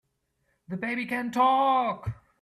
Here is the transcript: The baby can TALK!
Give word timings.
The 0.67 0.77
baby 0.77 1.05
can 1.05 1.29
TALK! 1.29 2.09